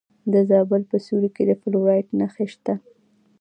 د 0.31 0.33
زابل 0.49 0.81
په 0.91 0.97
سیوري 1.05 1.29
کې 1.35 1.43
د 1.49 1.51
فلورایټ 1.61 2.07
نښې 2.19 2.45
شته. 2.53 2.73